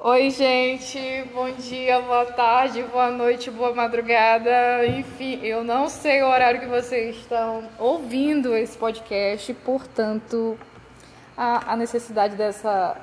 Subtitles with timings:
[0.00, 4.86] Oi, gente, bom dia, boa tarde, boa noite, boa madrugada.
[4.86, 10.56] Enfim, eu não sei o horário que vocês estão ouvindo esse podcast, portanto,
[11.36, 12.96] a, a necessidade dessa,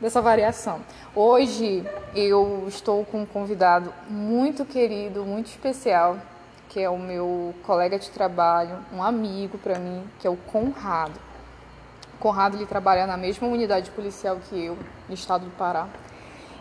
[0.00, 0.80] dessa variação.
[1.16, 6.16] Hoje eu estou com um convidado muito querido, muito especial,
[6.68, 11.31] que é o meu colega de trabalho, um amigo para mim, que é o Conrado.
[12.22, 14.78] Conrado ele trabalha na mesma unidade policial que eu,
[15.08, 15.88] no estado do Pará.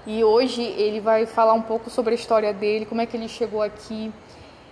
[0.07, 3.27] E hoje ele vai falar um pouco sobre a história dele, como é que ele
[3.27, 4.11] chegou aqui,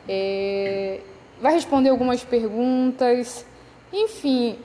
[0.08, 1.02] é...
[1.40, 3.46] vai responder algumas perguntas,
[3.94, 4.58] enfim.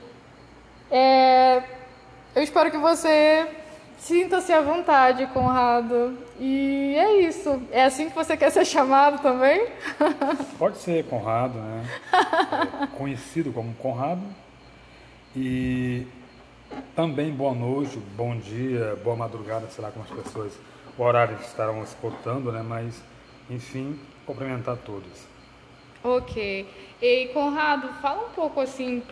[0.89, 1.61] É...
[2.33, 3.47] Eu espero que você
[3.99, 6.17] sinta-se à vontade, Conrado.
[6.39, 7.61] E é isso.
[7.71, 9.67] É assim que você quer ser chamado também?
[10.57, 11.85] Pode ser Conrado, né?
[12.81, 14.23] É conhecido como Conrado.
[15.35, 16.07] E
[16.95, 20.53] também boa noite, bom dia, boa madrugada, sei lá como as pessoas,
[20.97, 22.63] o horário estarão escutando, né?
[22.63, 23.03] Mas,
[23.49, 25.27] enfim, cumprimentar todos.
[26.01, 26.65] Ok.
[27.01, 29.03] E Conrado, fala um pouco assim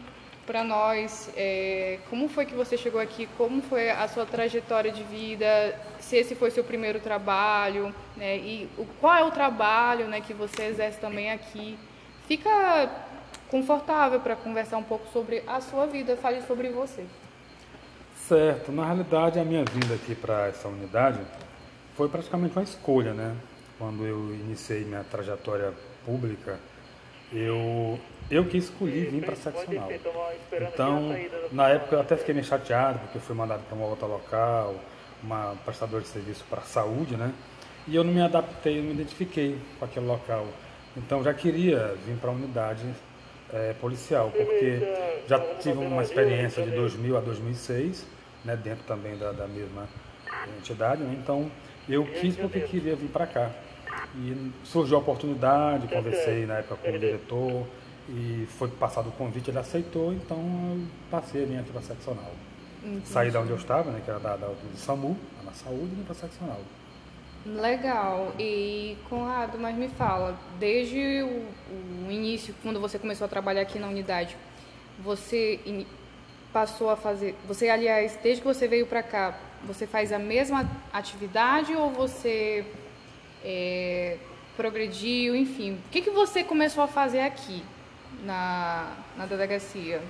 [0.46, 5.04] para nós, é, como foi que você chegou aqui, como foi a sua trajetória de
[5.04, 8.38] vida, se esse foi seu primeiro trabalho, né?
[8.38, 11.78] E o, qual é o trabalho, né, que você exerce também aqui?
[12.28, 12.90] Fica
[13.54, 17.06] confortável para conversar um pouco sobre a sua vida, fale sobre você.
[18.28, 21.20] Certo, na realidade a minha vinda aqui para essa unidade
[21.96, 23.36] foi praticamente uma escolha, né?
[23.78, 25.72] Quando eu iniciei minha trajetória
[26.04, 26.58] pública,
[27.32, 28.00] eu
[28.32, 29.90] eu que escolhi vir para a seccional.
[30.52, 31.16] Então,
[31.52, 34.74] na época eu até fiquei meio chateado porque eu fui mandado para uma outra local,
[35.22, 37.32] uma prestadora de serviço para a saúde, né?
[37.88, 40.48] E eu não me adaptei, não me identifiquei com aquele local.
[40.98, 42.84] Então já queria vir para a unidade
[43.54, 44.82] é, policial, porque
[45.28, 48.06] já tive uma experiência de 2000 a 2006,
[48.44, 49.88] né, dentro também da, da mesma
[50.58, 51.50] entidade, né, então
[51.88, 53.52] eu quis porque queria vir para cá.
[54.16, 57.68] E surgiu a oportunidade, conversei na época com o diretor
[58.10, 61.84] e foi passado o convite, ele aceitou, então eu passei a vir aqui para a
[61.84, 62.32] seccional.
[62.84, 63.08] Entendi.
[63.08, 65.16] Saí da onde eu estava, né, que era da, da do SAMU,
[65.46, 66.60] na saúde, e vim para a seccional.
[67.46, 68.34] Legal.
[68.40, 73.78] E Conrado, mas me fala, desde o, o, início, quando você começou a trabalhar aqui
[73.78, 74.38] na unidade,
[75.00, 75.86] você in,
[76.54, 80.70] passou a fazer, você aliás, desde que você veio para cá, você faz a mesma
[80.94, 82.66] atividade ou você
[83.44, 84.18] é,
[84.56, 87.64] progrediu, enfim, o que, que você começou a fazer aqui
[88.24, 90.02] na, na delegacia?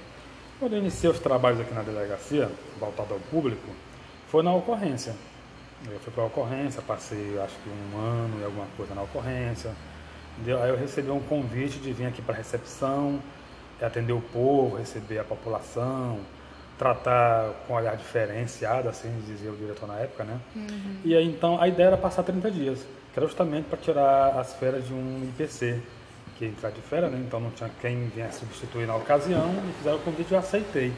[0.60, 3.68] Quando eu iniciei os trabalhos aqui na delegacia, voltado ao público,
[4.28, 5.16] foi na ocorrência.
[5.92, 9.72] Eu fui para a ocorrência, passei acho que um ano e alguma coisa na ocorrência.
[10.46, 13.20] Aí eu recebi um convite de vir aqui para a recepção,
[13.82, 16.20] atender o povo, receber a população,
[16.78, 20.40] tratar com um olhar diferenciado, assim dizia o diretor na época, né?
[20.56, 20.98] Uhum.
[21.04, 22.80] E aí então a ideia era passar 30 dias,
[23.14, 25.82] que era justamente para tirar as férias de um IPC,
[26.38, 27.24] que ia entrar de férias, né?
[27.26, 30.94] Então não tinha quem viesse substituir na ocasião, e fizeram o convite e eu aceitei.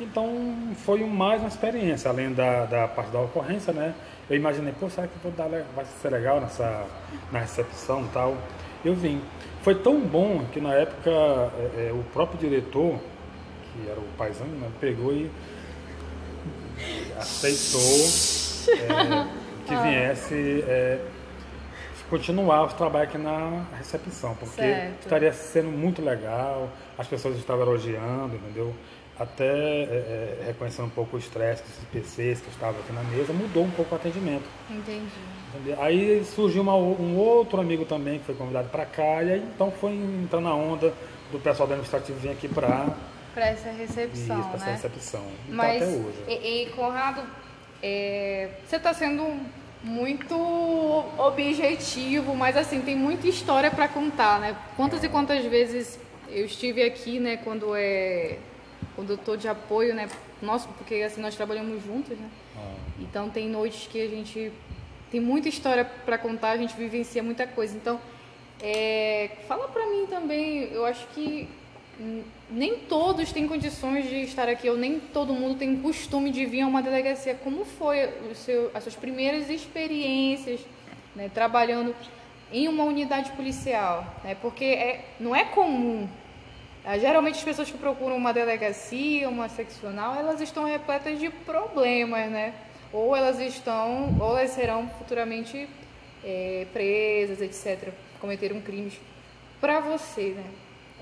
[0.00, 3.94] Então foi mais uma experiência, além da, da parte da ocorrência, né?
[4.30, 6.86] Eu imaginei, pô, será que vou dar, vai ser legal nessa,
[7.32, 8.36] na recepção e tal?
[8.84, 9.22] Eu vim.
[9.62, 12.98] Foi tão bom que na época é, é, o próprio diretor,
[13.62, 15.30] que era o paisano, né, pegou e
[17.18, 17.80] aceitou
[18.74, 19.26] é,
[19.66, 19.82] que ah.
[19.82, 21.00] viesse é,
[22.08, 25.04] continuar os trabalhos aqui na recepção, porque certo.
[25.04, 28.74] estaria sendo muito legal, as pessoas estavam elogiando, entendeu?
[29.18, 33.32] até é, é, reconhecendo um pouco o estresse desses PCs que estavam aqui na mesa,
[33.32, 34.44] mudou um pouco o atendimento.
[34.70, 35.08] Entendi.
[35.78, 39.72] Aí surgiu uma, um outro amigo também que foi convidado para cá, e aí então
[39.72, 40.94] foi entrando na onda
[41.32, 42.94] do pessoal do administrativo vir aqui para
[43.34, 44.72] para essa recepção, Isso, para né?
[44.72, 45.24] essa recepção.
[45.48, 46.24] E Mas, tá até hoje.
[46.26, 47.22] E, e Conrado,
[47.82, 49.40] é, você está sendo
[49.82, 50.34] muito
[51.16, 54.56] objetivo, mas assim, tem muita história para contar, né?
[54.76, 56.00] Quantas e quantas vezes
[56.30, 58.38] eu estive aqui, né, quando é
[58.96, 60.08] o doutor de apoio, né?
[60.42, 62.28] Nosso, porque assim nós trabalhamos juntos, né?
[62.56, 62.74] Ah.
[63.00, 64.52] Então tem noites que a gente
[65.10, 67.76] tem muita história para contar, a gente vivencia muita coisa.
[67.76, 68.00] Então,
[68.60, 71.48] é, fala para mim também, eu acho que
[72.50, 76.62] nem todos têm condições de estar aqui, ou nem todo mundo tem costume de vir
[76.62, 77.34] a uma delegacia.
[77.34, 80.60] Como foi seu, as suas primeiras experiências
[81.16, 81.94] né, trabalhando
[82.52, 84.04] em uma unidade policial?
[84.24, 84.36] Né?
[84.40, 86.08] Porque é, não é comum
[86.90, 92.30] ah, geralmente as pessoas que procuram uma delegacia, uma seccional, elas estão repletas de problemas,
[92.30, 92.54] né?
[92.90, 95.68] Ou elas estão, ou elas serão futuramente
[96.24, 97.92] é, presas, etc.
[98.18, 98.98] Cometeram crimes.
[99.60, 100.44] Para você, né?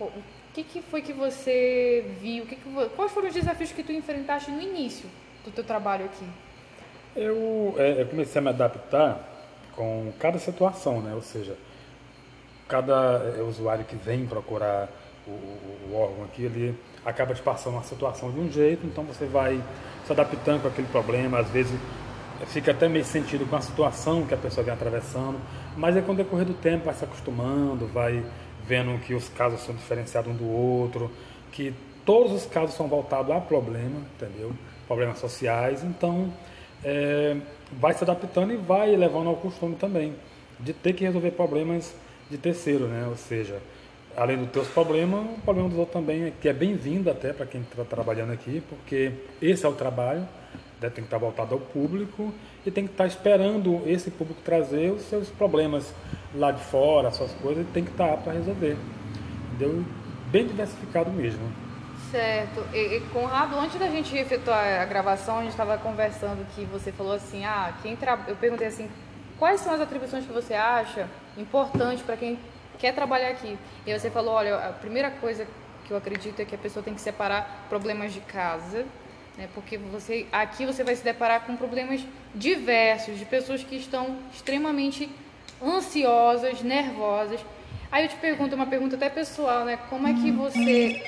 [0.00, 0.10] O
[0.52, 2.46] que, que foi que você viu?
[2.46, 5.08] Que que, quais foram os desafios que tu enfrentaste no início
[5.44, 6.26] do teu trabalho aqui?
[7.14, 9.35] Eu, é, eu comecei a me adaptar
[9.76, 11.14] com cada situação, né?
[11.14, 11.56] Ou seja,
[12.66, 14.88] cada é, usuário que vem procurar
[15.26, 19.26] o, o, órgão aqui, ele acaba te passando uma situação de um jeito, então você
[19.26, 19.62] vai
[20.04, 21.78] se adaptando com aquele problema, às vezes
[22.46, 25.38] fica até meio sentido com a situação que a pessoa vem atravessando,
[25.76, 28.24] mas é com o decorrer do tempo vai se acostumando, vai
[28.64, 31.10] vendo que os casos são diferenciados um do outro,
[31.52, 31.74] que
[32.04, 34.52] todos os casos são voltados a problema, entendeu?
[34.86, 36.32] Problemas sociais, então
[36.84, 37.36] é,
[37.72, 40.14] vai se adaptando e vai levando ao costume também
[40.58, 41.94] de ter que resolver problemas
[42.30, 43.06] de terceiro, né?
[43.08, 43.60] Ou seja,
[44.16, 47.60] além dos teus problemas, o problema dos outros também, que é bem-vindo até para quem
[47.60, 50.26] está trabalhando aqui, porque esse é o trabalho,
[50.80, 50.88] né?
[50.88, 52.32] tem que estar tá voltado ao público
[52.64, 55.92] e tem que estar tá esperando esse público trazer os seus problemas
[56.34, 58.76] lá de fora, as suas coisas, e tem que estar tá para resolver.
[59.52, 59.84] Entendeu?
[60.30, 61.65] Bem diversificado mesmo.
[62.10, 62.64] Certo.
[62.72, 66.92] E, e, Conrado, antes da gente efetuar a gravação, a gente estava conversando que você
[66.92, 68.18] falou assim, ah, quem tra...
[68.28, 68.88] eu perguntei assim,
[69.38, 72.38] quais são as atribuições que você acha importantes para quem
[72.78, 73.58] quer trabalhar aqui?
[73.86, 75.46] E você falou, olha, a primeira coisa
[75.84, 78.84] que eu acredito é que a pessoa tem que separar problemas de casa,
[79.36, 79.48] né?
[79.54, 82.04] Porque você aqui você vai se deparar com problemas
[82.34, 85.08] diversos de pessoas que estão extremamente
[85.62, 87.40] ansiosas, nervosas.
[87.90, 89.78] Aí eu te pergunto uma pergunta até pessoal, né?
[89.88, 91.00] Como é que você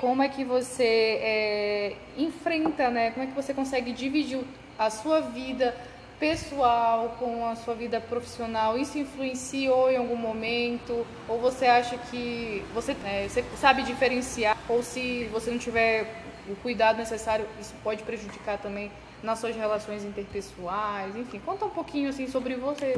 [0.00, 3.10] como é que você é, enfrenta, né?
[3.10, 4.40] Como é que você consegue dividir
[4.78, 5.74] a sua vida
[6.20, 8.78] pessoal com a sua vida profissional?
[8.78, 11.04] Isso influenciou em algum momento?
[11.28, 14.56] Ou você acha que você, é, você sabe diferenciar?
[14.68, 18.90] Ou se você não tiver o cuidado necessário, isso pode prejudicar também
[19.22, 21.16] nas suas relações interpessoais?
[21.16, 22.96] Enfim, conta um pouquinho assim sobre você,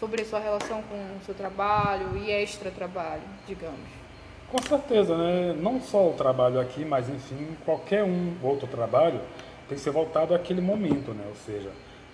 [0.00, 4.03] sobre a sua relação com o seu trabalho e extra trabalho, digamos.
[4.50, 5.54] Com certeza, né?
[5.58, 9.20] não só o trabalho aqui, mas enfim, qualquer um outro trabalho
[9.68, 11.24] tem que ser voltado àquele momento, né?
[11.28, 11.70] Ou seja,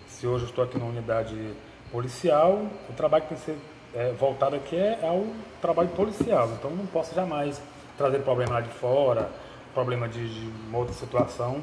[0.07, 1.37] se hoje eu estou aqui na unidade
[1.91, 3.57] policial, o trabalho que tem que ser
[3.95, 5.27] é, voltado aqui é ao
[5.61, 6.49] trabalho policial.
[6.59, 7.61] Então não posso jamais
[7.99, 9.29] trazer problema lá de fora,
[9.75, 11.63] problema de, de uma outra situação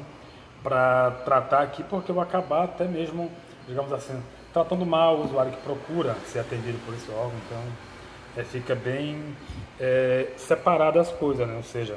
[0.62, 3.30] para tratar aqui, porque eu vou acabar até mesmo,
[3.66, 4.20] digamos assim,
[4.52, 7.32] tratando mal o usuário que procura ser atendido por esse órgão.
[7.46, 7.62] Então
[8.38, 9.20] é, fica bem
[9.80, 11.56] é, separado as coisas, né?
[11.56, 11.96] Ou seja,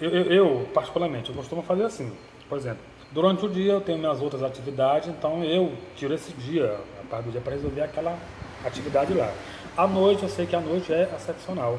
[0.00, 2.12] eu, eu, eu, particularmente, eu costumo fazer assim,
[2.48, 6.78] por exemplo, durante o dia eu tenho minhas outras atividades, então eu tiro esse dia,
[7.02, 8.16] a parte do dia, para resolver aquela
[8.64, 9.32] atividade lá.
[9.76, 11.78] À noite, eu sei que a noite é a seccional,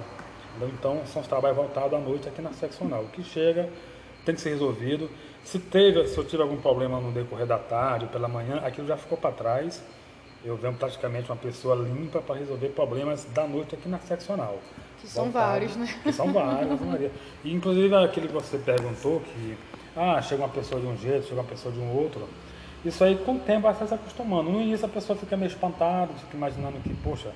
[0.61, 3.03] então são os trabalhos voltados à noite aqui na seccional.
[3.03, 3.69] O que chega
[4.25, 5.09] tem que ser resolvido.
[5.43, 8.97] Se teve, se eu tive algum problema no decorrer da tarde, pela manhã, aquilo já
[8.97, 9.81] ficou para trás
[10.43, 14.57] eu venho praticamente uma pessoa limpa para resolver problemas da noite aqui na seccional.
[14.99, 15.99] Que são Voltado, vários, né?
[16.03, 17.11] Que são vários, Maria.
[17.43, 19.57] E inclusive aquele que você perguntou que
[19.95, 22.27] ah, chega uma pessoa de um jeito, chega uma pessoa de um outro.
[22.83, 24.49] Isso aí com o tempo vai se acostumando.
[24.49, 27.31] No início a pessoa fica meio espantada, fica imaginando que, poxa,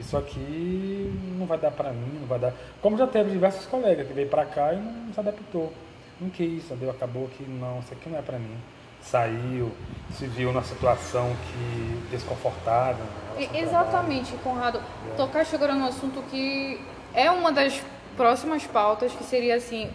[0.00, 2.52] isso aqui não vai dar para mim, não vai dar.
[2.82, 5.72] Como já teve diversos colegas que veio para cá e não se adaptou.
[6.20, 6.90] Não quis, entendeu?
[6.90, 8.56] Acabou que não, isso aqui não é para mim
[9.10, 9.72] saiu,
[10.12, 13.04] se viu numa situação que desconfortável.
[13.54, 14.78] Exatamente, Conrado.
[14.78, 15.14] É.
[15.16, 16.80] Tocaste agora no assunto que
[17.14, 17.82] é uma das
[18.16, 19.90] próximas pautas, que seria assim,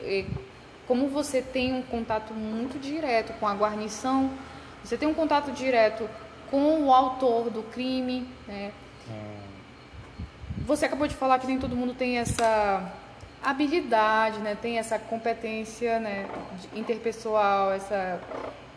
[0.88, 4.32] como você tem um contato muito direto com a guarnição,
[4.84, 6.10] você tem um contato direto
[6.50, 8.72] com o autor do crime, né?
[9.10, 9.44] Hum.
[10.66, 12.92] Você acabou de falar que nem todo mundo tem essa
[13.42, 14.56] habilidade, né?
[14.62, 16.30] Tem essa competência, né?
[16.74, 18.22] interpessoal, essa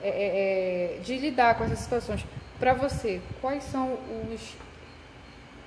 [0.07, 2.25] é, é, é, de lidar com essas situações.
[2.59, 3.99] Para você, quais são
[4.33, 4.55] os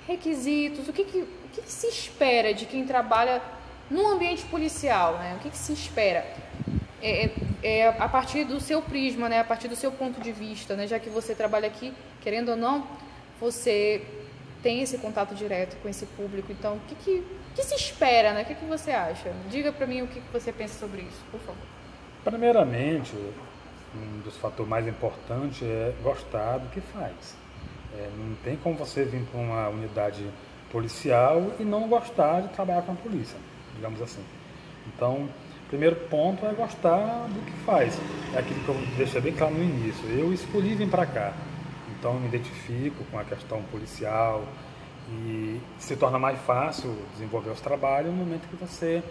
[0.06, 0.88] requisitos?
[0.88, 3.42] O que, que, o que, que, se espera de quem trabalha
[3.90, 5.18] no ambiente policial?
[5.18, 5.36] Né?
[5.38, 6.26] O que, que se espera?
[7.02, 7.32] É, é,
[7.62, 9.40] é, a partir do seu prisma, né?
[9.40, 10.86] a partir do seu ponto de vista, né?
[10.86, 12.86] já que você trabalha aqui, querendo ou não,
[13.40, 14.02] você
[14.62, 16.50] tem esse contato direto com esse público.
[16.50, 18.32] Então, o que, que, que se espera?
[18.32, 18.42] Né?
[18.42, 19.32] O que, que você acha?
[19.48, 21.62] Diga para mim o que, que você pensa sobre isso, por favor.
[22.24, 23.14] Primeiramente,
[23.94, 27.36] um dos fatores mais importantes é gostar do que faz.
[27.94, 30.24] É, não tem como você vir para uma unidade
[30.70, 33.36] policial e não gostar de trabalhar com a polícia,
[33.74, 34.22] digamos assim.
[34.86, 35.28] Então,
[35.68, 37.98] primeiro ponto é gostar do que faz.
[38.34, 40.08] É aquilo que eu deixei bem claro no início.
[40.08, 41.32] Eu escolhi vir para cá,
[41.98, 44.44] então eu me identifico com a questão policial
[45.08, 49.02] e se torna mais fácil desenvolver os trabalhos no momento que você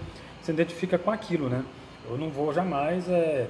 [0.42, 1.66] se identifica com aquilo, né?
[2.10, 3.48] Eu não vou jamais é,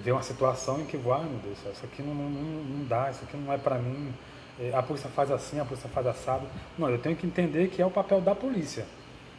[0.00, 3.24] ver uma situação em que, ah, meu Deus, isso aqui não, não, não dá, isso
[3.24, 4.12] aqui não é para mim,
[4.60, 6.46] é, a polícia faz assim, a polícia faz assado.
[6.78, 8.86] Não, eu tenho que entender que é o papel da polícia,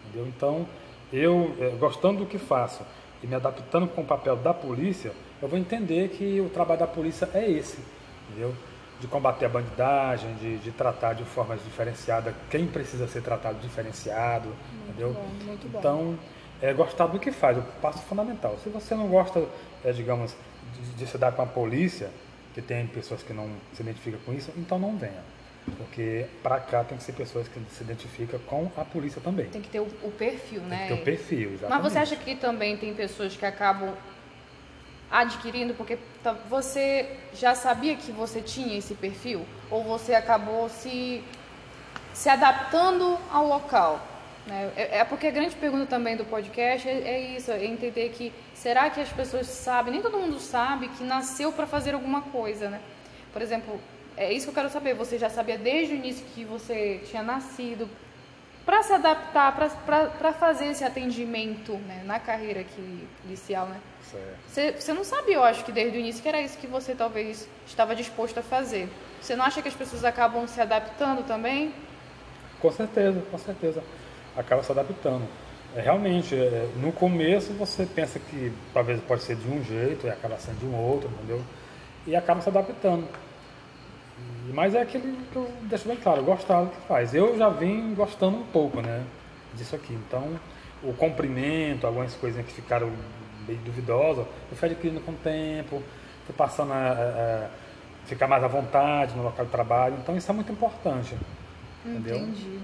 [0.05, 0.27] entendeu?
[0.27, 0.67] Então,
[1.11, 2.83] eu, é, gostando do que faço
[3.23, 5.11] e me adaptando com o papel da polícia,
[5.41, 7.79] eu vou entender que o trabalho da polícia é esse,
[8.29, 8.53] entendeu?
[8.99, 14.47] de combater a bandidagem, de, de tratar de formas diferenciadas quem precisa ser tratado diferenciado,
[14.47, 15.13] muito entendeu?
[15.13, 15.79] Bom, muito bom.
[15.79, 16.19] Então,
[16.61, 18.57] é gostar do que faz, o passo fundamental.
[18.63, 19.45] Se você não gosta,
[19.83, 20.35] é, digamos,
[20.73, 22.09] de, de se dar com a polícia,
[22.53, 25.23] que tem pessoas que não se identificam com isso, então não venha.
[25.77, 29.47] Porque para cá tem que ser pessoas que se identificam com a polícia também.
[29.47, 30.77] Tem que ter o, o perfil, tem né?
[30.77, 31.83] Tem que ter o perfil, exatamente.
[31.83, 33.93] Mas você acha que também tem pessoas que acabam
[35.11, 41.23] adquirindo porque tá, você já sabia que você tinha esse perfil ou você acabou se
[42.13, 44.01] se adaptando ao local?
[44.75, 48.33] É, é, porque a grande pergunta também do podcast é, é, isso é entender que
[48.53, 52.69] será que as pessoas sabem nem todo mundo sabe que nasceu para fazer alguma coisa
[52.69, 52.79] né
[53.33, 53.79] por exemplo
[54.15, 57.23] é isso que eu quero saber você já sabia desde o início que você tinha
[57.23, 57.89] nascido
[58.65, 59.55] para se adaptar
[60.17, 62.03] para fazer esse atendimento né?
[62.05, 63.79] na carreira aqui policial né
[64.47, 66.95] você, você não sabia, eu acho que desde o início que era isso que você
[66.95, 68.89] talvez estava disposto a fazer.
[69.21, 71.73] Você não acha que as pessoas acabam se adaptando também?
[72.61, 73.83] Com certeza, com certeza.
[74.37, 75.27] Acaba se adaptando.
[75.75, 80.09] É, realmente, é, no começo você pensa que talvez pode ser de um jeito e
[80.09, 81.41] acaba sendo de um outro, entendeu?
[82.05, 83.07] E acaba se adaptando.
[84.53, 87.13] Mas é aquilo que eu deixo bem claro, gostar do que faz.
[87.13, 89.03] Eu já vim gostando um pouco, né,
[89.53, 89.93] disso aqui.
[89.93, 90.39] Então,
[90.81, 92.91] o comprimento, algumas coisinhas que ficaram
[93.45, 95.81] bem duvidosa, eu fui adquirindo com o tempo,
[96.25, 97.49] fui passando a, a, a,
[98.05, 101.15] ficar mais à vontade no local de trabalho, então isso é muito importante.
[101.85, 102.17] Entendeu?
[102.17, 102.59] Entendi.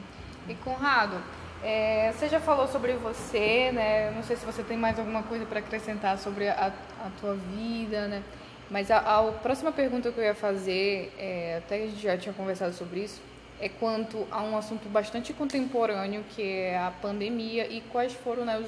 [0.48, 1.18] E Conrado,
[1.63, 4.12] é, você já falou sobre você, né?
[4.12, 8.08] Não sei se você tem mais alguma coisa para acrescentar sobre a, a tua vida,
[8.08, 8.24] né?
[8.70, 12.34] Mas a, a, próxima pergunta que eu ia fazer, é, até a gente já tinha
[12.34, 13.22] conversado sobre isso,
[13.60, 18.62] é quanto a um assunto bastante contemporâneo, que é a pandemia e quais foram, né,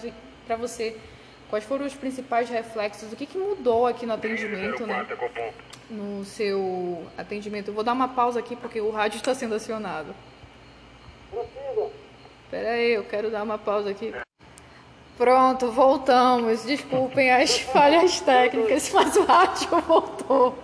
[0.45, 0.95] para você,
[1.49, 3.13] Quais foram os principais reflexos?
[3.13, 5.05] O que, que mudou aqui no atendimento, né?
[5.89, 7.69] No seu atendimento.
[7.69, 10.15] Eu vou dar uma pausa aqui porque o rádio está sendo acionado.
[12.45, 14.13] Espera aí, eu quero dar uma pausa aqui.
[15.17, 16.63] Pronto, voltamos.
[16.63, 20.57] Desculpem as falhas técnicas, mas o rádio voltou.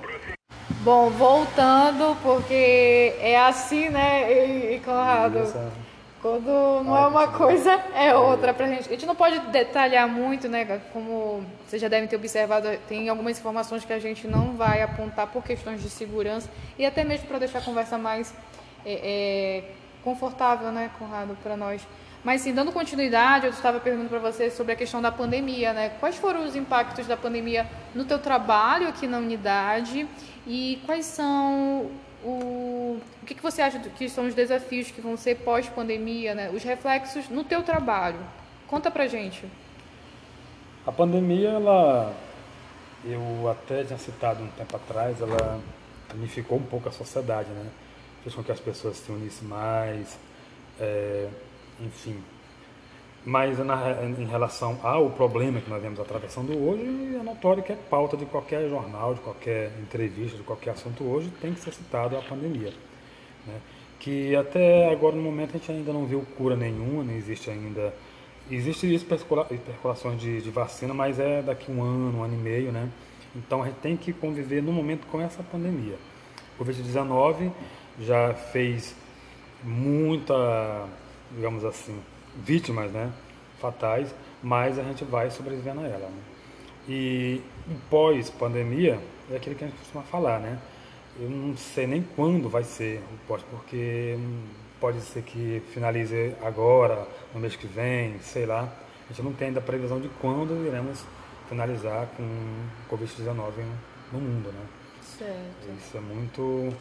[0.83, 5.71] Bom, voltando, porque é assim, né, e, e Conrado?
[6.21, 8.87] Quando não é uma coisa, é outra pra gente.
[8.87, 10.79] A gente não pode detalhar muito, né?
[10.93, 15.25] Como vocês já devem ter observado, tem algumas informações que a gente não vai apontar
[15.27, 16.47] por questões de segurança
[16.77, 18.31] e até mesmo para deixar a conversa mais
[18.85, 19.63] é, é,
[20.03, 21.85] confortável, né, Conrado, para nós.
[22.23, 25.89] Mas sim, dando continuidade, eu estava perguntando para você sobre a questão da pandemia, né?
[25.99, 30.07] Quais foram os impactos da pandemia no teu trabalho aqui na unidade
[30.45, 31.89] e quais são
[32.23, 36.51] o, o que, que você acha que são os desafios que vão ser pós-pandemia, né?
[36.53, 38.19] os reflexos no teu trabalho?
[38.67, 39.43] Conta pra gente.
[40.85, 42.13] A pandemia, ela,
[43.03, 45.59] eu até tinha citado um tempo atrás, ela
[46.13, 47.65] unificou um pouco a sociedade, né?
[48.23, 50.17] Fez com que as pessoas se unissem mais,
[50.79, 51.27] é,
[51.79, 52.21] enfim,
[53.25, 57.75] mas na, em relação ao problema que nós vemos atravessando hoje, é notório que é
[57.75, 62.17] pauta de qualquer jornal, de qualquer entrevista, de qualquer assunto hoje, tem que ser citado
[62.17, 62.73] a pandemia.
[63.45, 63.59] Né?
[63.99, 67.93] Que até agora no momento a gente ainda não viu cura nenhuma, não existe ainda.
[68.49, 72.89] Existe especulações de, de vacina, mas é daqui um ano, um ano e meio, né?
[73.35, 75.95] Então a gente tem que conviver no momento com essa pandemia.
[76.59, 77.51] O Covid-19
[78.01, 78.95] já fez
[79.63, 80.87] muita,
[81.31, 81.99] digamos assim,
[82.35, 83.11] vítimas né,
[83.59, 86.07] fatais, mas a gente vai sobrevivendo a ela.
[86.09, 86.21] Né?
[86.89, 87.41] E
[87.89, 90.59] pós-pandemia, é aquilo que a gente costuma falar, né?
[91.19, 94.17] Eu não sei nem quando vai ser o pós, porque
[94.79, 98.73] pode ser que finalize agora, no mês que vem, sei lá.
[99.05, 101.05] A gente não tem ainda previsão de quando iremos
[101.47, 103.51] finalizar com o Covid-19
[104.11, 104.65] no mundo, né?
[105.01, 105.77] Certo.
[105.77, 106.73] Isso é muito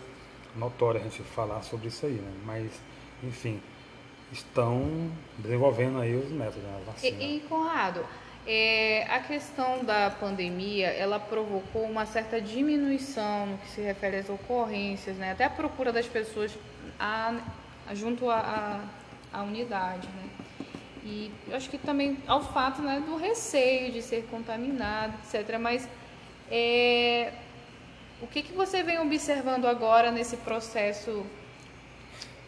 [0.57, 2.33] notório a gente falar sobre isso aí, né?
[2.45, 2.71] Mas,
[3.23, 3.61] enfim,
[4.33, 7.23] estão desenvolvendo aí os métodos, né, vacina.
[7.23, 8.05] E, e Conrado,
[8.47, 14.29] é, a questão da pandemia, ela provocou uma certa diminuição no que se refere às
[14.29, 15.33] ocorrências, né?
[15.33, 16.57] Até a procura das pessoas
[16.99, 17.35] a,
[17.87, 18.81] a, junto à
[19.43, 20.31] unidade, né?
[21.03, 25.59] E eu acho que também ao fato né, do receio de ser contaminado, etc.
[25.59, 25.89] Mas
[26.51, 27.33] é,
[28.23, 31.25] o que, que você vem observando agora nesse processo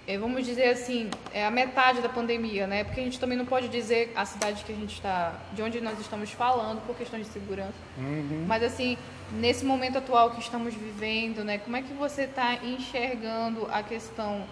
[0.06, 2.82] é, vamos dizer assim, é a metade da pandemia, né?
[2.82, 5.80] Porque a gente também não pode dizer a cidade que a gente está, de onde
[5.80, 7.74] nós estamos falando, por questão de segurança.
[7.96, 8.44] Uhum.
[8.48, 8.98] Mas assim,
[9.32, 11.58] nesse momento atual que estamos vivendo, né?
[11.58, 14.44] Como é que você está enxergando a questão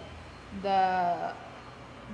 [0.61, 1.33] da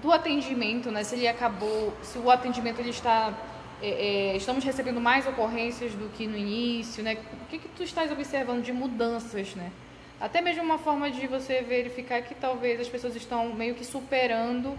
[0.01, 1.03] do atendimento, né?
[1.03, 3.33] Se ele acabou, se o atendimento ele está
[3.81, 3.89] é,
[4.33, 7.17] é, estamos recebendo mais ocorrências do que no início, né?
[7.41, 9.71] O que, que tu estás observando de mudanças, né?
[10.19, 14.77] Até mesmo uma forma de você verificar que talvez as pessoas estão meio que superando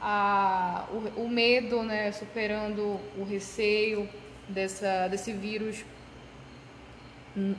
[0.00, 2.10] a, o, o medo, né?
[2.12, 4.08] superando o receio
[4.48, 5.84] dessa, desse vírus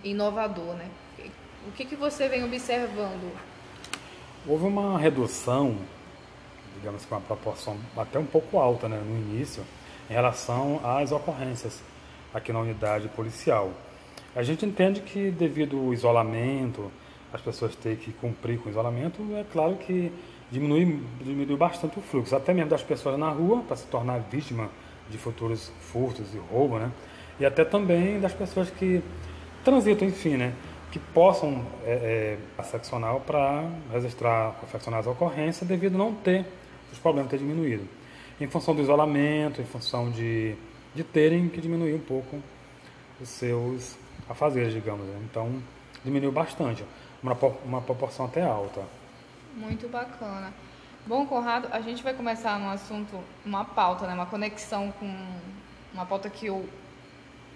[0.03, 0.73] inovador.
[0.73, 0.89] Né?
[1.67, 3.31] O que, que você vem observando?
[4.47, 5.77] Houve uma redução,
[6.75, 9.63] digamos com uma proporção até um pouco alta né, no início,
[10.09, 11.81] em relação às ocorrências
[12.33, 13.71] aqui na unidade policial.
[14.35, 16.91] A gente entende que devido ao isolamento,
[17.33, 20.11] as pessoas terem que cumprir com o isolamento, é claro que
[20.51, 24.69] diminui, diminui bastante o fluxo, até mesmo das pessoas na rua, para se tornar vítima
[25.09, 26.91] de futuros furtos e roubo, né?
[27.39, 29.01] E até também das pessoas que
[29.63, 30.53] transitam, enfim, né?
[30.91, 36.45] Que possam é, é, seccional para registrar, confeccionar as ocorrências devido a não ter
[36.91, 37.98] os problemas ter diminuído.
[38.39, 40.55] Em função do isolamento, em função de,
[40.95, 42.41] de terem que diminuir um pouco
[43.19, 43.97] os seus
[44.29, 45.05] afazeres, digamos.
[45.05, 45.19] Né?
[45.29, 45.61] Então,
[46.03, 46.85] diminuiu bastante
[47.21, 48.81] uma, uma proporção até alta.
[49.55, 50.53] Muito bacana.
[51.05, 54.13] Bom, Conrado, a gente vai começar no assunto, uma pauta, né?
[54.13, 55.11] uma conexão com
[55.93, 56.67] uma pauta que eu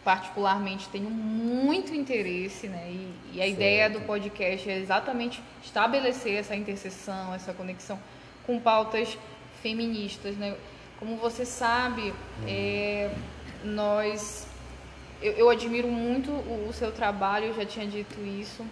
[0.04, 2.90] particularmente tenho muito interesse, né?
[2.90, 3.54] E, e a certo.
[3.54, 7.98] ideia do podcast é exatamente estabelecer essa interseção, essa conexão
[8.46, 9.18] com pautas
[9.62, 10.56] feministas, né?
[11.04, 12.14] Como você sabe,
[12.48, 13.12] é,
[13.62, 14.48] nós
[15.22, 18.66] eu, eu, admiro muito o, o seu trabalho, eu já tinha dito isso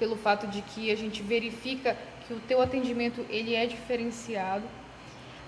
[0.00, 4.64] pelo fato de que a gente verifica que o teu atendimento ele é diferenciado,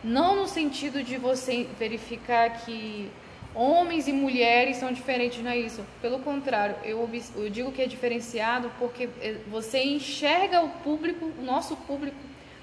[0.05, 3.11] não no sentido de você verificar que
[3.53, 5.85] homens e mulheres são diferentes, não é isso.
[6.01, 11.43] Pelo contrário, eu, eu digo que é diferenciado porque é, você enxerga o público, o
[11.43, 12.17] nosso público,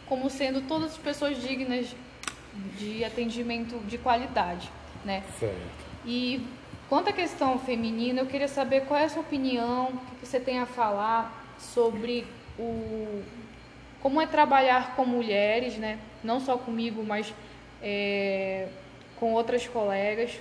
[0.06, 1.94] como sendo todas as pessoas dignas
[2.78, 4.72] de atendimento de qualidade,
[5.04, 5.24] né?
[5.40, 5.56] Certo.
[6.06, 6.46] E
[6.90, 10.40] quanto à questão feminina, eu queria saber qual é a sua opinião, o que você
[10.40, 12.26] tem a falar sobre
[12.58, 13.24] o
[14.02, 16.00] como é trabalhar com mulheres, né?
[16.24, 17.34] Não só comigo, mas
[17.82, 18.68] é,
[19.20, 20.40] com outras colegas.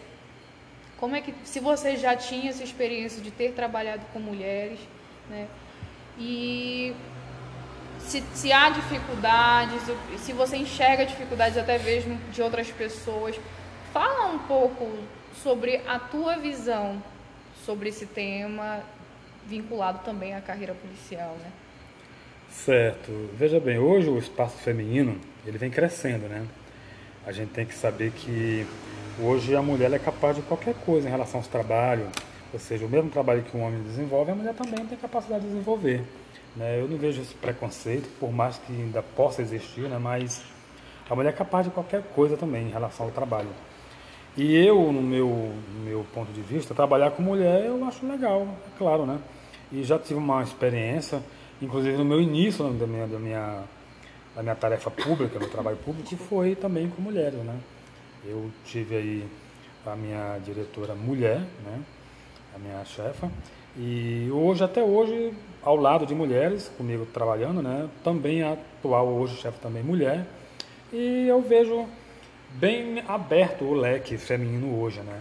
[0.99, 4.79] Como é que, se você já tinha essa experiência de ter trabalhado com mulheres,
[5.29, 5.49] né?
[6.19, 6.95] E
[8.07, 9.83] se, se há dificuldades,
[10.19, 13.39] se você enxerga dificuldades até mesmo de outras pessoas,
[13.93, 14.89] fala um pouco
[15.43, 17.03] sobre a tua visão
[17.65, 18.81] sobre esse tema
[19.47, 21.51] vinculado também à carreira policial, né?
[22.51, 23.29] Certo.
[23.35, 26.47] Veja bem, hoje o espaço feminino ele vem crescendo, né?
[27.27, 28.67] A gente tem que saber que
[29.21, 32.09] hoje a mulher é capaz de qualquer coisa em relação ao trabalho,
[32.53, 35.49] ou seja, o mesmo trabalho que um homem desenvolve, a mulher também tem capacidade de
[35.49, 36.03] desenvolver.
[36.57, 36.81] Né?
[36.81, 39.99] Eu não vejo esse preconceito, por mais que ainda possa existir, né?
[39.99, 40.43] mas
[41.09, 43.51] a mulher é capaz de qualquer coisa também em relação ao trabalho.
[44.37, 48.43] E eu, no meu, no meu ponto de vista, trabalhar com mulher eu acho legal,
[48.67, 49.19] é claro, né?
[49.73, 51.23] E já tive uma experiência,
[51.61, 53.65] inclusive no meu início da minha, da minha,
[54.35, 57.59] da minha tarefa pública, no trabalho público, foi também com mulheres, né?
[58.27, 59.29] Eu tive aí
[59.87, 61.81] a minha diretora mulher, né?
[62.55, 63.31] A minha chefa.
[63.75, 65.33] E hoje, até hoje,
[65.67, 67.89] ao lado de mulheres, comigo trabalhando, né?
[68.05, 70.25] Também atual hoje chefe também mulher.
[70.93, 71.85] E eu vejo
[72.53, 75.21] bem aberto o leque feminino hoje, né?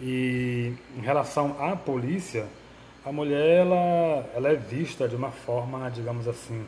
[0.00, 2.46] E em relação à polícia,
[3.06, 6.66] a mulher ela, ela é vista de uma forma, digamos assim,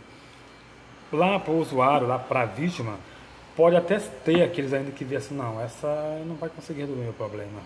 [1.13, 2.97] lá para o usuário, lá para a vítima,
[3.57, 7.05] pode até ter aqueles ainda que vê assim, não, essa não vai conseguir resolver o
[7.07, 7.61] meu problema,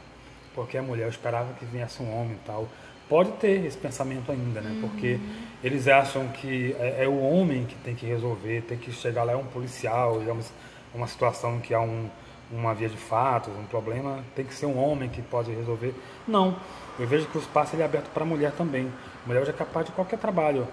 [0.55, 2.67] porque a mulher, eu esperava que viesse um homem e tal.
[3.09, 4.71] Pode ter esse pensamento ainda, né?
[4.71, 4.89] Uhum.
[4.89, 5.19] Porque
[5.63, 9.33] eles acham que é, é, o homem que tem que resolver, tem que chegar lá,
[9.33, 10.51] é um policial, digamos,
[10.95, 12.09] uma situação que há um,
[12.51, 15.95] uma via de fato, um problema, tem que ser um homem que pode resolver.
[16.27, 16.57] Não.
[16.99, 18.91] Eu vejo que o espaço ele é aberto para a mulher também.
[19.25, 20.67] A mulher hoje é capaz de qualquer trabalho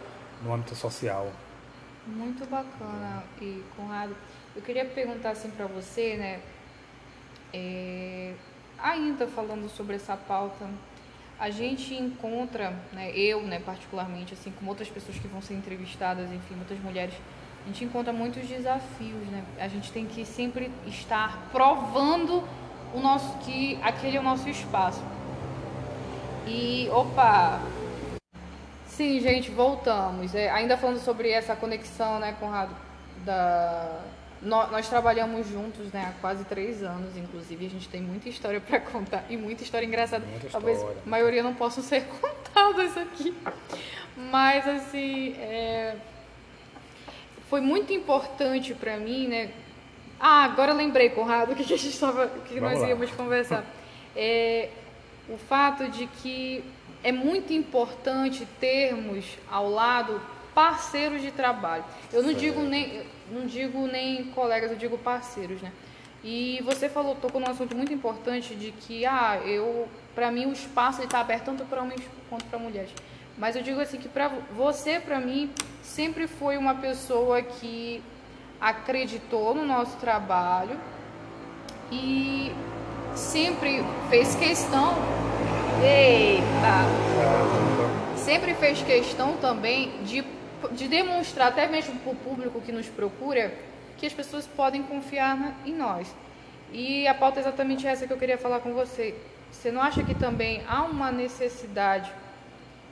[0.44, 1.32] no âmbito social.
[2.06, 3.24] Muito bacana.
[3.42, 4.16] E, Conrado,
[4.56, 6.40] eu queria perguntar assim para você, né?
[7.54, 8.34] É,
[8.78, 10.68] ainda falando sobre essa pauta,
[11.42, 16.32] a gente encontra, né, eu, né, particularmente, assim como outras pessoas que vão ser entrevistadas,
[16.32, 17.16] enfim, muitas mulheres
[17.64, 19.44] a gente encontra muitos desafios, né?
[19.60, 22.44] A gente tem que sempre estar provando
[22.94, 25.02] o nosso que aquele é o nosso espaço.
[26.48, 27.60] E opa,
[28.86, 30.34] sim, gente, voltamos.
[30.34, 32.76] É, ainda falando sobre essa conexão, né, Conrado,
[33.24, 34.00] da
[34.42, 38.60] nós, nós, trabalhamos juntos, né, há quase três anos, inclusive a gente tem muita história
[38.60, 40.26] para contar e muita história engraçada.
[40.26, 41.02] Muita Talvez história.
[41.06, 43.34] a maioria não possam ser contadas aqui,
[44.16, 45.96] mas assim, é,
[47.50, 49.52] foi muito importante para mim, né?
[50.20, 52.90] Ah, agora lembrei, Conrado, o que, que a gente estava, o que nós lá.
[52.90, 53.66] íamos conversar.
[54.16, 54.70] É
[55.28, 56.64] o fato de que
[57.04, 60.22] é muito importante termos ao lado
[60.54, 61.84] parceiros de trabalho.
[62.12, 65.72] Eu não digo nem, não digo nem colegas, eu digo parceiros, né?
[66.24, 70.54] E você falou, tocou num assunto muito importante de que, ah, eu, para mim o
[70.54, 72.92] espaço está aberto tanto para homens quanto para mulheres.
[73.38, 75.50] Mas eu digo assim que para você, para mim,
[75.82, 78.04] sempre foi uma pessoa que
[78.60, 80.80] acreditou no nosso trabalho
[81.92, 82.52] e
[83.16, 84.94] sempre fez questão.
[85.84, 86.86] Eita!
[88.16, 90.24] Sempre fez questão também de,
[90.72, 93.54] de demonstrar, até mesmo para o público que nos procura,
[93.98, 96.14] que as pessoas podem confiar em nós.
[96.72, 99.16] E a pauta é exatamente essa que eu queria falar com você.
[99.52, 102.12] Você não acha que também há uma necessidade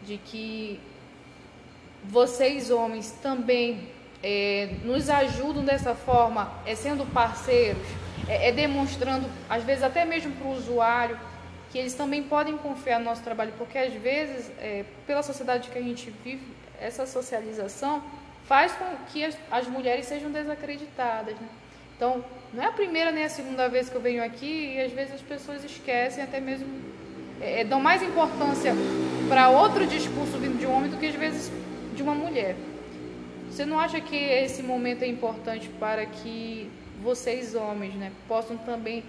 [0.04, 0.80] de que
[2.04, 3.90] vocês, homens, também
[4.22, 7.88] é, nos ajudam dessa forma, é sendo parceiros,
[8.28, 11.20] é, é demonstrando, às vezes até mesmo para o usuário,
[11.72, 15.78] que eles também podem confiar no nosso trabalho, porque às vezes, é, pela sociedade que
[15.78, 16.46] a gente vive,
[16.82, 18.04] essa socialização
[18.46, 21.36] faz com que as, as mulheres sejam desacreditadas.
[21.36, 21.48] Né?
[21.96, 24.92] Então, não é a primeira nem a segunda vez que eu venho aqui e às
[24.92, 26.68] vezes as pessoas esquecem, até mesmo
[27.42, 28.74] é, dão mais importância
[29.28, 31.52] para outro discurso vindo de um homem do que às vezes
[31.96, 32.56] de uma mulher.
[33.50, 36.70] Você não acha que esse momento é importante para que
[37.02, 39.04] vocês homens, né, possam também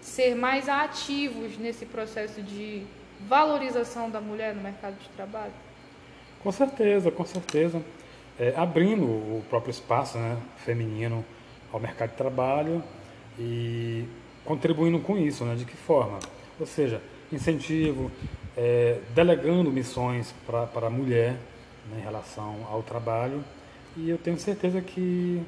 [0.00, 2.84] ser mais ativos nesse processo de
[3.28, 5.65] valorização da mulher no mercado de trabalho?
[6.46, 7.82] Com certeza, com certeza.
[8.38, 11.24] É, abrindo o próprio espaço né, feminino
[11.72, 12.84] ao mercado de trabalho
[13.36, 14.04] e
[14.44, 16.20] contribuindo com isso, né, de que forma?
[16.60, 18.12] Ou seja, incentivo,
[18.56, 21.32] é, delegando missões para a mulher
[21.90, 23.42] né, em relação ao trabalho
[23.96, 25.42] e eu tenho certeza que.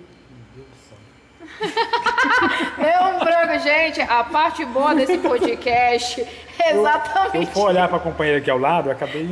[1.58, 4.00] Deu um branco, gente.
[4.00, 6.26] A parte boa desse podcast
[6.58, 7.36] é exatamente.
[7.36, 9.28] Eu, eu for olhar para a companheira aqui ao lado, eu acabei.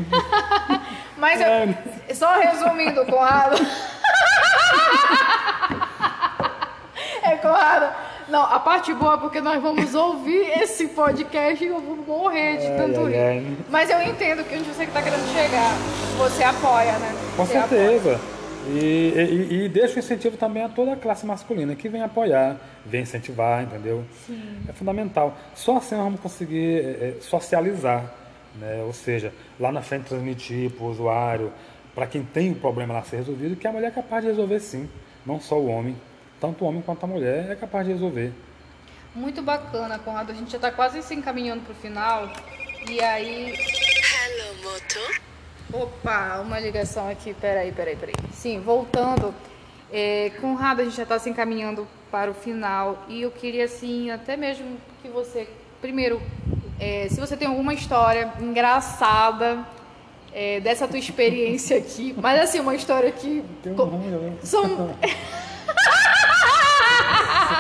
[1.17, 1.75] Mas eu, é.
[2.15, 3.57] só resumindo, Conrado.
[7.23, 8.07] é, Conrado.
[8.29, 12.57] Não, a parte boa é porque nós vamos ouvir esse podcast e eu vou morrer
[12.57, 13.57] de tanto rir.
[13.71, 15.73] Mas eu entendo que onde você está querendo chegar,
[16.19, 17.15] você apoia, né?
[17.37, 18.15] Com você certeza.
[18.15, 18.36] Apoia.
[18.69, 19.13] E,
[19.51, 23.03] e, e deixa o incentivo também a toda a classe masculina que vem apoiar, vem
[23.03, 24.05] incentivar, entendeu?
[24.27, 24.59] Sim.
[24.69, 25.37] É fundamental.
[25.55, 28.13] Só assim nós vamos conseguir é, é socializar,
[28.57, 28.83] né?
[28.85, 31.53] ou seja, lá na frente transmitir para o usuário,
[31.95, 34.61] para quem tem o problema lá ser resolvido, que a mulher é capaz de resolver
[34.61, 34.89] sim,
[35.25, 35.97] não só o homem.
[36.41, 38.33] Tanto o homem quanto a mulher é capaz de resolver.
[39.15, 40.31] Muito bacana, Conrado.
[40.31, 42.31] A gente já está quase se encaminhando para o final.
[42.87, 43.55] E aí.
[43.55, 45.23] Hello, Moto.
[45.73, 48.15] Opa, uma ligação aqui, peraí, peraí, peraí.
[48.33, 49.35] Sim, voltando.
[49.93, 54.11] É, Conrado, a gente já está se encaminhando para o final e eu queria, assim,
[54.11, 55.49] até mesmo que você,
[55.81, 56.21] primeiro,
[56.79, 59.65] é, se você tem alguma história engraçada
[60.33, 63.43] é, dessa tua experiência aqui, mas assim, uma história que.
[63.63, 64.33] Tem um nome, né?
[64.43, 64.95] São.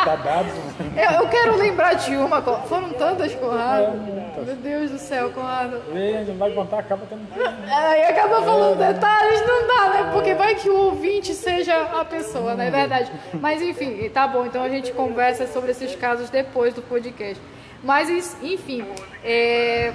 [0.06, 0.52] Citados.
[0.96, 2.40] Eu, eu quero lembrar de uma.
[2.42, 3.96] Foram tantas, Conrado.
[4.36, 5.82] É, Meu Deus do céu, Conrado.
[5.94, 7.26] E vai contar, acaba tendo.
[7.70, 10.10] Aí acaba falando detalhes, não dá, né?
[10.12, 13.10] Porque vai que o ouvinte seja a pessoa, não é verdade?
[13.34, 14.46] Mas enfim, tá bom.
[14.46, 17.42] Então a gente conversa sobre esses casos depois do podcast.
[17.82, 18.08] Mas
[18.42, 18.84] enfim,
[19.24, 19.92] é...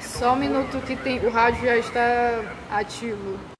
[0.00, 3.57] só um minuto que tem, o rádio já está ativo.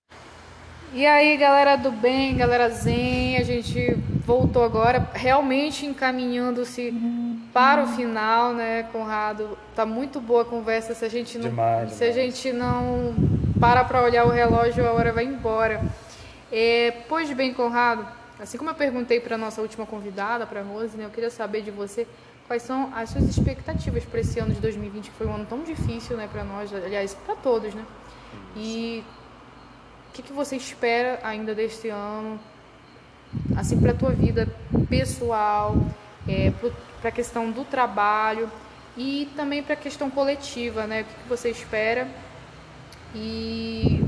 [0.93, 6.95] E aí, galera do bem, galera zen, a gente voltou agora, realmente encaminhando-se
[7.53, 9.59] para o final, né, Conrado?
[9.75, 12.17] Tá muito boa a conversa, se a gente não, demais, se demais.
[12.17, 13.15] a gente não
[13.61, 15.83] para para olhar o relógio, a hora vai embora.
[16.51, 18.07] É, pois bem, Conrado,
[18.41, 21.71] assim como eu perguntei para nossa última convidada, para Rose, né, eu queria saber de
[21.71, 22.07] você
[22.47, 25.63] quais são as suas expectativas para esse ano de 2020, que foi um ano tão
[25.63, 27.85] difícil, né, para nós, aliás, para todos, né?
[28.57, 29.05] E
[30.09, 32.41] o que, que você espera ainda deste ano,
[33.57, 34.49] assim, para a tua vida
[34.89, 35.77] pessoal,
[36.27, 36.53] é,
[37.01, 38.51] para a questão do trabalho
[38.97, 41.03] e também para a questão coletiva, né?
[41.03, 42.09] O que, que você espera
[43.15, 44.05] e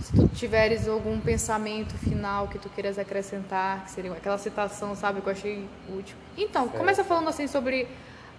[0.00, 5.20] se tu tiveres algum pensamento final que tu queiras acrescentar, que seria aquela citação, sabe,
[5.20, 6.16] que eu achei útil.
[6.36, 6.76] Então, certo.
[6.76, 7.86] começa falando assim sobre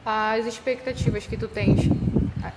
[0.06, 1.88] as expectativas que tu tens.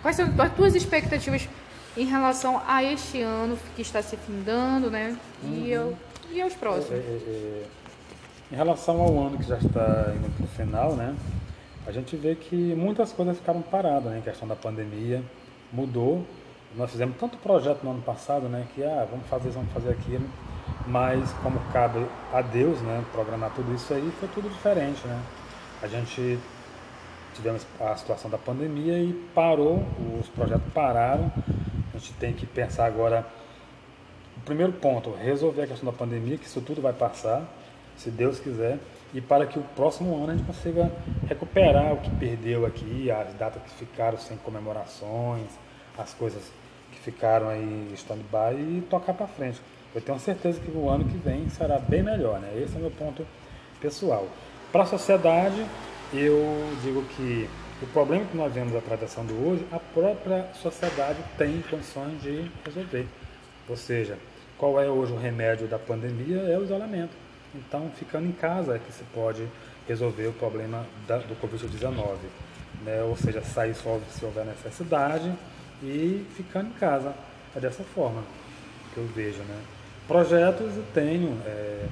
[0.03, 1.49] Quais são as tuas expectativas
[1.97, 5.17] em relação a este ano que está se findando, né?
[5.43, 5.55] Uhum.
[5.55, 5.97] E, eu,
[6.31, 6.93] e aos próximos.
[6.93, 7.67] É, é, é,
[8.53, 11.17] em relação ao ano que já está indo para o final, né?
[11.87, 14.19] A gente vê que muitas coisas ficaram paradas, né?
[14.19, 15.23] Em questão da pandemia,
[15.73, 16.25] mudou.
[16.75, 18.67] Nós fizemos tanto projeto no ano passado, né?
[18.75, 20.27] Que, ah, vamos fazer isso, vamos fazer aquilo.
[20.87, 23.05] Mas como cabe a Deus, né?
[23.11, 25.19] Programar tudo isso aí, foi tudo diferente, né?
[25.83, 26.39] A gente
[27.35, 29.85] tivemos a situação da pandemia e parou,
[30.21, 31.31] os projetos pararam
[31.97, 33.27] a gente tem que pensar agora
[34.47, 37.45] primeiro ponto, resolver a questão da pandemia, que isso tudo vai passar,
[37.97, 38.79] se Deus quiser,
[39.13, 40.91] e para que o próximo ano a gente consiga
[41.29, 45.49] recuperar o que perdeu aqui, as datas que ficaram sem comemorações,
[45.99, 46.43] as coisas
[46.93, 49.61] que ficaram aí stand-by e tocar para frente.
[49.95, 52.53] Eu tenho certeza que o ano que vem será bem melhor, né?
[52.63, 53.27] Esse é o meu ponto
[53.81, 54.29] pessoal.
[54.71, 55.65] Para a sociedade,
[56.13, 56.39] eu
[56.83, 57.49] digo que
[57.83, 63.07] o problema que nós vemos atravessando hoje, a própria sociedade tem condições de resolver.
[63.69, 64.19] Ou seja,
[64.57, 66.39] qual é hoje o remédio da pandemia?
[66.43, 67.13] É o isolamento.
[67.55, 69.47] Então, ficando em casa é que se pode
[69.87, 72.17] resolver o problema da, do Covid-19.
[72.83, 73.03] Né?
[73.03, 75.33] Ou seja, sair só se houver necessidade
[75.83, 77.15] e ficando em casa.
[77.55, 78.23] É dessa forma
[78.93, 79.39] que eu vejo.
[79.39, 79.63] Né?
[80.09, 81.87] Projetos eu tenho é,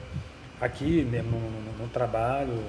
[0.61, 2.63] aqui mesmo no, no, no, trabalho,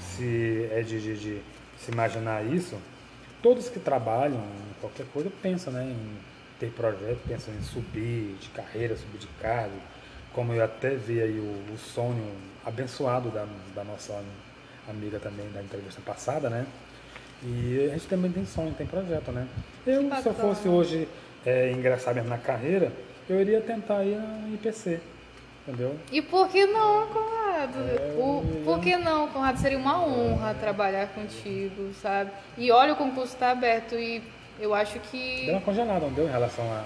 [0.00, 1.42] se é de, de, de,
[1.84, 2.76] se imaginar isso,
[3.42, 6.16] todos que trabalham em qualquer coisa pensam né, em
[6.58, 9.74] ter projeto, pensam em subir de carreira, subir de cargo,
[10.32, 12.32] como eu até vi aí o, o sonho
[12.64, 14.22] abençoado da, da nossa
[14.88, 16.66] amiga também da entrevista passada, né?
[17.42, 19.48] E a gente também tem sonho, tem projeto, né?
[19.84, 21.08] Eu, se eu fosse hoje
[21.44, 22.92] é, ingressar mesmo na carreira,
[23.28, 25.00] eu iria tentar ir na IPC,
[25.66, 25.96] entendeu?
[26.12, 27.08] E por que não,
[27.62, 27.78] Conrado?
[27.88, 29.58] É, o, por que não, Conrado?
[29.58, 32.30] Seria uma honra trabalhar contigo, sabe?
[32.58, 34.22] E olha, o concurso está aberto e
[34.58, 35.46] eu acho que...
[35.46, 36.82] Deu uma congelada, não deu, em relação a...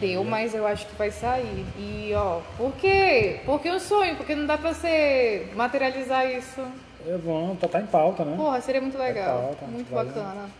[0.00, 1.64] Deu, mas eu acho que vai sair.
[1.78, 3.40] E, ó, por quê?
[3.46, 6.60] Porque um sonho, porque não dá pra você materializar isso.
[7.06, 8.36] É bom, tá, tá em pauta, né?
[8.36, 9.44] Porra, seria muito legal.
[9.44, 10.50] Pauta, muito bacana.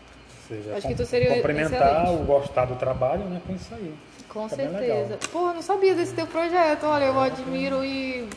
[0.47, 2.23] Seja, acho que tu seria Complementar excelente.
[2.23, 3.93] o gostar do trabalho, né, com isso aí.
[4.27, 5.19] Com certeza.
[5.31, 6.85] Porra, não sabia desse teu projeto.
[6.85, 8.27] Olha, eu admiro e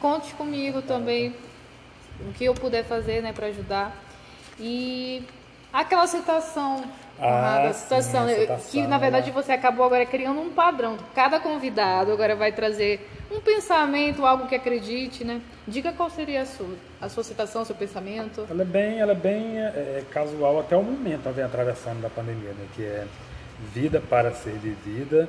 [0.00, 1.34] conte comigo também
[2.20, 3.94] o que eu puder fazer, né, para ajudar.
[4.58, 5.24] E
[5.72, 6.84] aquela citação
[7.20, 10.96] ah, situação, sim, situação, que na verdade você acabou agora criando um padrão.
[11.14, 15.40] Cada convidado agora vai trazer um pensamento, algo que acredite, né?
[15.66, 18.46] Diga qual seria a sua, a sua citação, o seu pensamento.
[18.50, 22.10] Ela é bem, ela é bem é, é casual até o momento, vem atravessando da
[22.10, 22.66] pandemia, né?
[22.74, 23.06] Que é
[23.72, 25.28] vida para ser vivida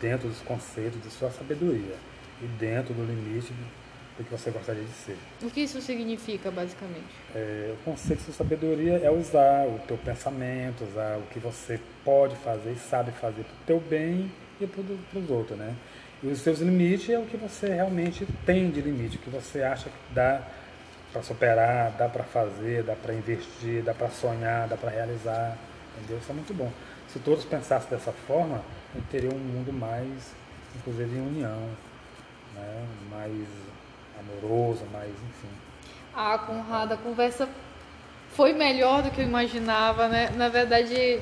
[0.00, 1.96] dentro dos conceitos de sua sabedoria
[2.40, 3.52] e dentro do limite
[4.16, 5.16] do que você gostaria de ser.
[5.42, 7.14] O que isso significa, basicamente?
[7.34, 12.36] É, o conceito de sabedoria é usar o teu pensamento, usar o que você pode
[12.36, 14.80] fazer e sabe fazer para o teu bem e para
[15.18, 15.74] os outros, né?
[16.22, 19.62] E os seus limites é o que você realmente tem de limite, o que você
[19.62, 20.42] acha que dá
[21.12, 25.56] para superar, dá para fazer, dá para investir, dá para sonhar, dá para realizar,
[25.96, 26.18] entendeu?
[26.18, 26.72] Isso é muito bom.
[27.08, 30.32] Se todos pensassem dessa forma, a gente teria um mundo mais,
[30.76, 31.68] inclusive em união,
[32.54, 32.86] né?
[33.10, 33.46] mais
[34.20, 35.48] amoroso, mas enfim.
[36.14, 37.48] Ah, Conrado, a conversa
[38.34, 40.30] foi melhor do que eu imaginava, né?
[40.36, 41.20] Na verdade,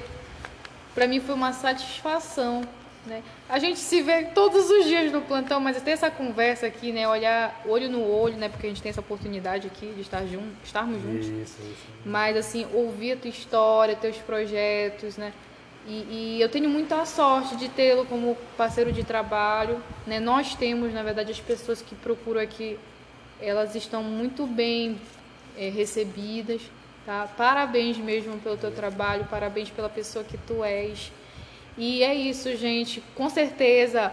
[0.94, 2.62] para mim foi uma satisfação,
[3.06, 3.22] né?
[3.48, 7.08] A gente se vê todos os dias no plantão, mas ter essa conversa aqui, né?
[7.08, 8.48] Olhar olho no olho, né?
[8.48, 11.26] Porque a gente tem essa oportunidade aqui de estar juntos, estarmos juntos.
[11.26, 11.86] Isso, isso.
[12.04, 15.32] Mas assim, ouvir a tua história, teus projetos, né?
[15.86, 19.82] E, e, eu tenho muita sorte de tê-lo como parceiro de trabalho.
[20.06, 20.20] Né?
[20.20, 22.78] Nós temos, na verdade, as pessoas que procuram aqui,
[23.40, 25.00] elas estão muito bem
[25.58, 26.62] é, recebidas.
[27.04, 27.28] Tá?
[27.36, 31.10] Parabéns mesmo pelo teu trabalho, parabéns pela pessoa que tu és.
[31.76, 33.02] E é isso, gente.
[33.16, 34.12] Com certeza,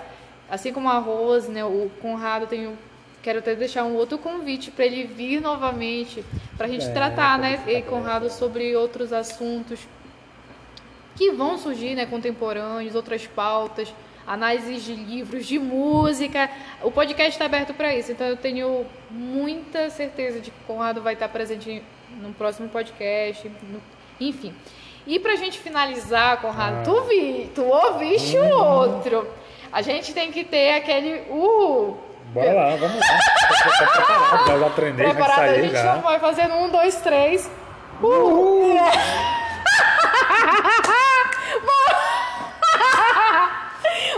[0.49, 2.75] assim como a Rose, né, o Conrado, tenho,
[3.21, 6.25] quero até deixar um outro convite para ele vir novamente,
[6.57, 9.79] para a gente é, tratar, né, e Conrado, sobre outros assuntos
[11.19, 13.93] que vão surgir, né, contemporâneos, outras pautas,
[14.25, 16.49] análises de livros, de música.
[16.81, 21.01] O podcast está aberto para isso, então eu tenho muita certeza de que o Conrado
[21.01, 21.83] vai estar presente
[22.21, 23.81] no próximo podcast, no...
[24.17, 24.55] enfim.
[25.05, 26.83] E para a gente finalizar, Conrado, ah.
[26.83, 29.27] tu, vi, tu ouviste o outro.
[29.73, 31.23] A gente tem que ter aquele.
[31.29, 31.97] Uh,
[32.33, 33.19] Bora lá, vamos lá.
[34.57, 35.95] Já, treinei, Preparado, já saí, a gente já.
[35.95, 37.51] vai fazendo um, dois, três.
[38.01, 38.07] Uh!
[38.07, 38.79] uh.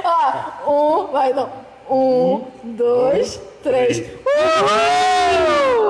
[0.04, 1.50] Ó, um, vai não.
[1.90, 4.00] Um, dois, três.
[4.00, 5.82] Uhul!